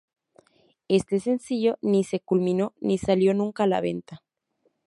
[0.87, 4.23] Este sencillo ni se culminó, ni salió nunca a la venta.